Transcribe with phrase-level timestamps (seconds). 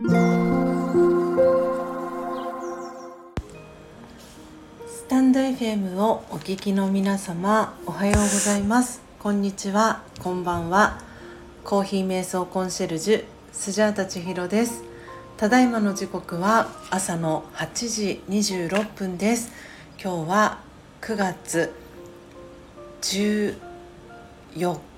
[0.00, 0.04] ス
[5.08, 9.00] タンド FM をお聞きの皆様おはようございます。
[9.18, 10.04] こんにちは。
[10.20, 11.02] こんばんは。
[11.64, 14.84] コーヒー瞑想コンシェルジュスジャータ千尋です。
[15.36, 19.50] ただいまの時刻は朝の8時26分です。
[20.00, 20.60] 今日は
[21.00, 21.74] 9月
[23.02, 23.56] 14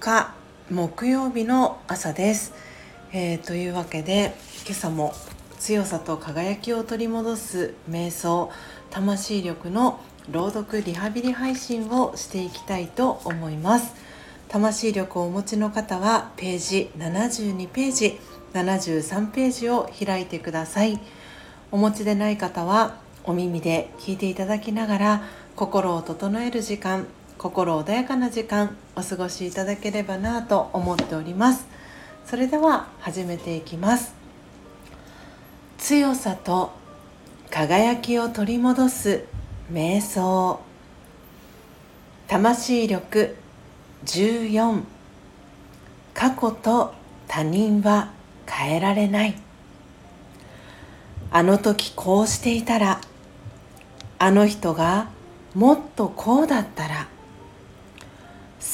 [0.00, 0.34] 日
[0.70, 2.54] 木曜日の朝です、
[3.18, 4.34] えー、というわけで
[4.66, 5.14] 今朝も
[5.58, 8.52] 強さと輝きを取り戻す瞑想
[8.90, 9.98] 魂力の
[10.30, 13.94] 朗読リハビリ配信をしていきたいと思います。
[14.48, 18.20] 魂力をお持ちの方はページ72ページ
[18.52, 21.00] 73ページを開いてください。
[21.72, 25.22] お持ちでない方はお耳で聞いていただきながら
[25.54, 27.06] 心を整える時間
[27.38, 31.85] 心穏やかな時間お過ごしいただければなと思っております。
[32.28, 34.12] それでは始めていきます。
[35.78, 36.72] 強さと
[37.52, 39.24] 輝きを取り戻す
[39.72, 40.58] 瞑想。
[42.26, 43.36] 魂力
[44.04, 44.82] 14
[46.14, 46.94] 過去と
[47.28, 48.10] 他人は
[48.44, 49.36] 変えられない。
[51.30, 53.00] あの時こうしていたら
[54.18, 55.10] あの人が
[55.54, 57.06] もっとこうだったら。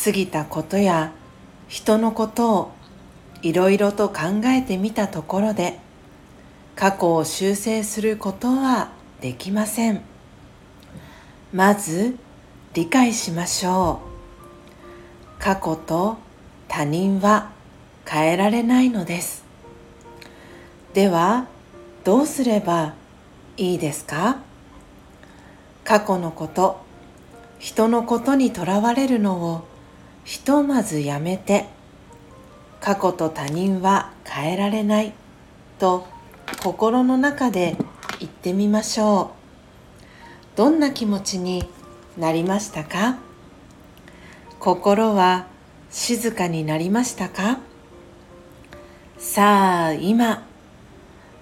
[0.05, 1.12] 過ぎたことや
[1.68, 2.72] 人のことを
[3.42, 5.78] いろいろと考えてみたところで
[6.76, 8.90] 過去を修正することは
[9.20, 10.00] できません。
[11.52, 12.16] まず
[12.72, 14.00] 理解しましょ
[15.38, 15.42] う。
[15.42, 16.18] 過去と
[16.68, 17.50] 他人は
[18.06, 19.44] 変えられないのです。
[20.94, 21.46] では
[22.04, 22.94] どうすれば
[23.56, 24.38] いいですか？
[25.84, 26.80] 過去のこと
[27.58, 29.66] 人のことにとらわれるのを
[30.24, 31.66] ひとまずやめて
[32.83, 35.12] 過去と他人は変えられない。
[35.78, 36.06] と
[36.62, 37.77] 心の中で
[38.19, 39.30] 言ってみましょ
[40.55, 40.56] う。
[40.56, 41.64] どんな気持ちに
[42.19, 43.18] なりましたか？
[44.58, 45.46] 心は
[45.90, 47.61] 静かになりましたか？
[49.17, 50.45] さあ今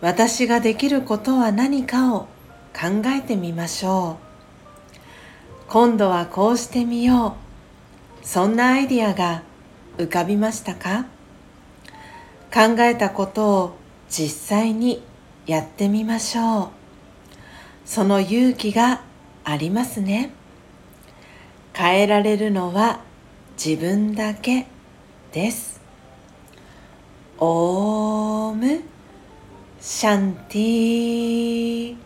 [0.02, 2.28] 私ができることは何かを
[2.74, 4.96] 考えてみましょう。
[5.68, 7.36] 今度はこうしてみよ
[8.22, 8.26] う。
[8.26, 9.42] そんなアイディアが
[9.96, 11.06] 浮かびましたか？
[12.52, 13.76] 考えたことを
[14.08, 15.02] 実際に
[15.46, 16.68] やってみましょう。
[17.84, 19.02] その勇気が
[19.44, 20.30] ありますね。
[21.72, 23.00] 変えられるのは
[23.62, 24.66] 自分だけ
[25.32, 25.80] です。
[27.38, 28.82] オーム。
[29.80, 31.96] シャンティ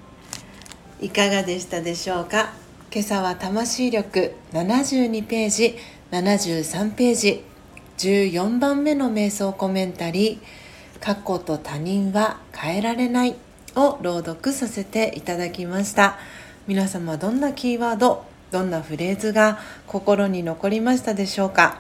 [1.00, 2.52] いかがでしたでしょうか？
[2.92, 5.76] 今朝は魂力72ページ
[6.12, 7.53] 73ページ。
[7.98, 10.46] 14番目の瞑想コメンタリー
[11.00, 13.36] 「過去と他人は変えられない」
[13.76, 16.18] を朗読させていただきました。
[16.66, 21.78] 皆様どんなキーワードどんなフレーズが心に残りましたでしょうか。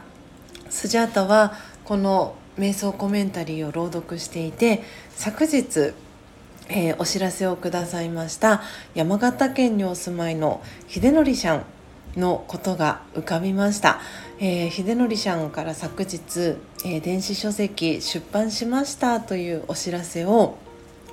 [0.68, 1.54] スジャータは
[1.84, 4.82] この瞑想コメンタリーを朗読していて
[5.16, 5.94] 昨日
[6.68, 8.62] えー、お知らせをくださいました
[8.94, 11.64] 山形県にお住まいの秀則さん。
[12.16, 14.00] のことが浮かびました、
[14.38, 20.58] えー、秀則さんから昨日、えー、電子書籍出版しましたというお知らせを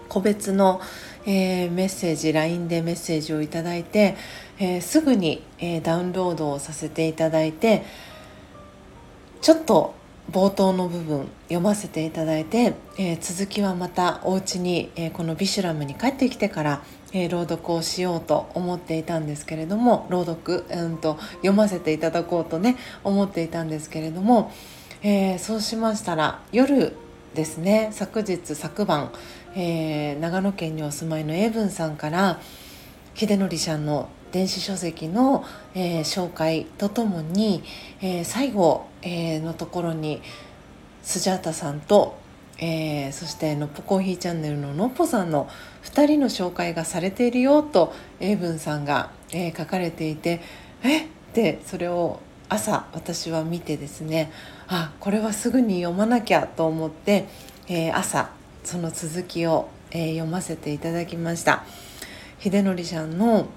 [0.09, 0.81] 個別の、
[1.25, 4.15] えー、メッセージ LINE でメッセージをいただいて、
[4.59, 7.83] えー、すぐに、えー、ダウンロードをさせていただいて
[9.41, 9.95] ちょっと
[10.29, 16.81] 冒頭の部分読ませていただいて、えー、続きはまたお家に、えー、このビシュラムに帰ってきてから、
[17.13, 24.51] えー、朗読をしようと思っていたんですけれども朗読、うんと、読ませていただこうとね思っていたんですけれども、
[25.03, 26.95] えそうしましたら夜
[27.33, 29.11] ですね昨日昨晩、
[29.55, 32.39] え長野県にお住まいのエイブンさんから
[33.13, 35.43] 秀則さんの電子書籍の、
[35.75, 37.63] えー、紹介とともに、
[38.01, 40.21] えー、最後、えー、のところに
[41.03, 42.20] スジャータさんと、
[42.61, 45.49] えー、そしてのっぽコーヒーチャンネルののっぽさんの
[45.83, 50.41] 2人の紹介がされているよと英文さんが、えー、書かれていて
[50.83, 51.05] え？
[51.05, 52.19] ってそれを
[52.49, 54.31] 朝私は見てですね
[54.67, 57.27] あこれはすぐに読まなきゃと思って、
[57.67, 58.29] えー、朝
[58.63, 61.63] その続きを、え、読ませていただきました。
[62.39, 63.47] 秀則さんの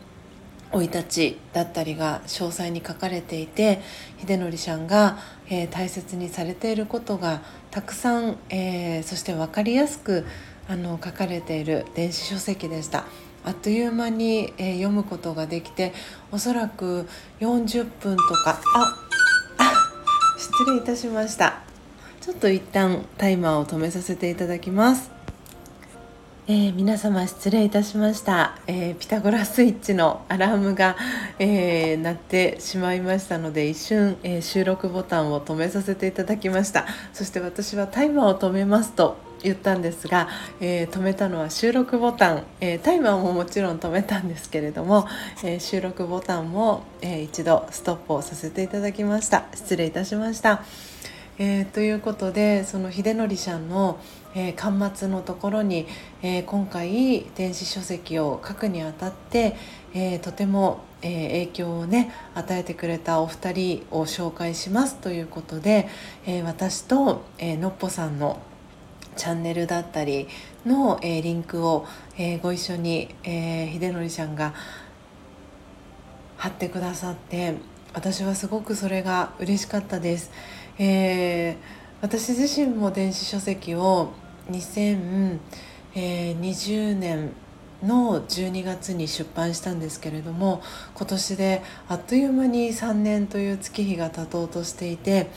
[0.75, 3.81] 生い立ちだったりが詳細に書かれていて
[4.26, 5.19] 秀則さんが、
[5.49, 10.26] えー、大切にされていることがたくさん、えー、そして分かりやすく
[10.69, 13.05] あの書かれている電子書籍でした。
[13.47, 15.93] あっという間に、えー、読むことができて
[16.32, 17.06] おそらく
[17.41, 18.61] 40分とか。
[18.75, 19.00] あ
[19.59, 19.75] あ
[20.38, 21.62] 失礼いたしました。
[22.21, 25.13] ちょっと一旦タイマーを止めさせていただきます。
[26.46, 30.94] えー、皆様失礼いたしました、えー、ピタゴラスイッチのアラームが、
[31.38, 36.85] えー、鳴ってしまいましたので一瞬、え収録ボタンを止めさせていただきました。
[37.14, 40.29] そして私はタイマーを止めますと言ったんですが、
[40.61, 45.06] え止めたのは収録ボタン、えタイマーももちろん止めたんですけれども、
[45.43, 49.47] え収録ボタンも、え一度ストップをさせていただきました。
[49.55, 50.62] 失礼いたしました。
[51.36, 53.98] えー、ということでその秀則さんの、
[54.36, 55.86] えー、巻末のところに、
[56.22, 59.56] えー、今回電子書籍を書くにあたって、
[59.94, 65.88] えとても、え影響をね与えてくれたお二人を紹介しますということで、
[66.25, 68.40] え私と、えのっぽさんの
[69.16, 70.28] チャンネルだったり
[70.64, 74.54] の、えリンクを、えご一緒に、え秀則さんが
[76.37, 77.54] 貼ってくださって
[77.92, 80.30] 私はすごくそれが嬉しかったです。
[80.79, 81.56] えー、
[82.00, 84.12] 私自身も電子書籍を
[84.50, 85.38] 2020
[86.97, 87.32] 年
[87.82, 90.62] の12月に出版したんですけれども
[90.94, 95.31] 今年であっという間に3年という月日が経とうとしていて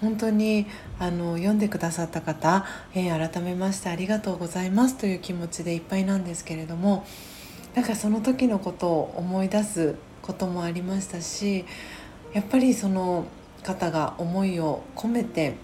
[0.00, 0.66] 本当に
[0.98, 7.06] あの読んでくださった方、えー、改めましてありがとうございますという気持ちでいっぱいなんですけれども
[7.74, 11.64] なんかその時のことを思い出すこともありましたし
[12.32, 13.26] やっぱりその
[13.64, 15.54] 方が思いを込めて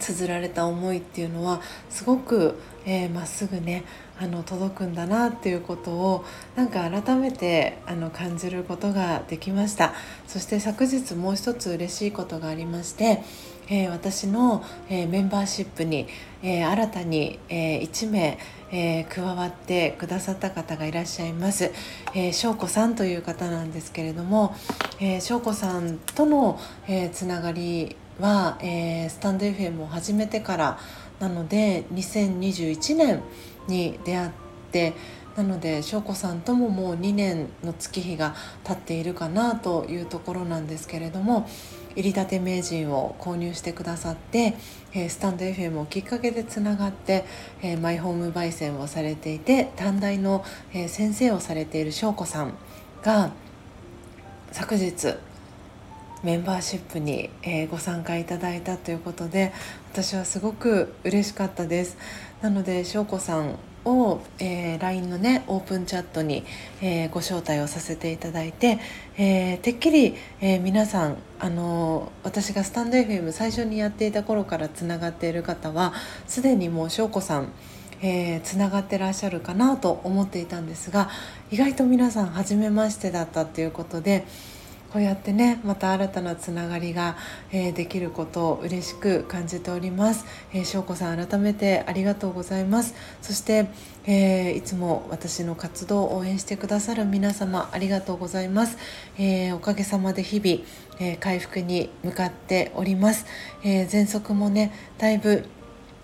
[0.00, 1.60] 綴られた思いっていうのは
[1.90, 3.84] すごくま、えー、っすぐね
[4.20, 6.24] あの届くんだなっていうことを
[6.56, 9.94] なんか改めてあの感じることができました。
[10.26, 13.22] そして昨日もう一つ嬉しいことがありまして、
[13.68, 16.08] えー、私の、えー、メンバーシップに、
[16.42, 18.38] えー、新たに、え1名、
[18.72, 21.70] え加わってくださった方がいらっしゃいます、
[22.32, 24.54] 翔子さんという方なんですけれども、
[25.20, 30.78] 翔子さんとの、えつながりは、えスタンド FM を始めてから
[31.20, 33.22] なので2021年
[33.68, 34.30] に出会っ
[34.72, 34.94] て
[35.36, 38.34] なので翔子さんとももう2年の月日が
[38.64, 41.48] 経っているかなというところなんですけれども
[41.94, 44.54] 入りたて名人を購入してくださって、
[44.94, 47.24] え、スタンド FM をきっかけでつながって、
[47.60, 52.54] え、マイホーム焙煎をされていて短大の、え、先生をされている翔子さん
[53.02, 53.32] が
[54.52, 55.16] 昨日
[56.22, 59.52] メンバーシップに、えー、ご参加いただいたということで
[59.92, 61.96] 私はすごく嬉しかったです。
[62.42, 66.44] なので翔子さんを、えー、LINE のねオープンチャットに、
[66.82, 68.78] えー、ご招待をさせていただいて、
[69.16, 75.94] えー、てっきり、えー、皆さんあの私がスタンド FM 最初にやっていた頃からつながっている方は
[76.26, 77.52] すでにもう翔子さん
[78.02, 81.10] えつながってらっしゃるかなと思っていたんですが
[81.50, 84.24] 意外と皆さん初めましてだったということで、
[84.92, 87.16] こうやってねまた新たなつながりが、
[87.52, 92.94] えー、できることを嬉しく感じております、えー、翔子さん改めてありがとうございます。
[93.20, 93.68] そして、
[94.06, 98.78] えー、いつも私の活動を応援してくださる皆様ありがとうございます、
[99.18, 100.64] えおかげさまで日々、
[101.00, 103.26] え回復に向かっております、
[103.64, 105.44] え喘息もねだいぶ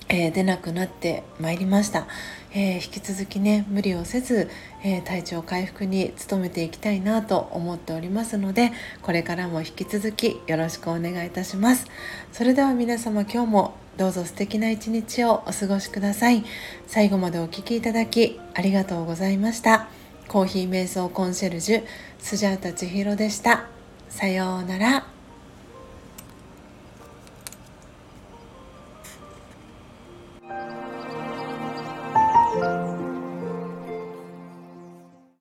[0.08, 2.06] え、出なくなってまいりました、
[2.54, 4.48] えー、引き続きね無理をせず、
[4.82, 8.72] えー、体調回復に努めていきたいなと思っておりますので
[9.02, 11.86] これからも引き続きよろしくお願いいたします。
[12.32, 16.44] それでは皆様今日もどうぞ素敵な一日をお過ごしください。
[16.86, 19.88] 最後までお聴きいただきありがとうございました。
[20.28, 21.84] コーヒー瞑想コンシェルジュ
[22.18, 23.66] スジャータ千尋でした。
[24.08, 25.13] さようなら。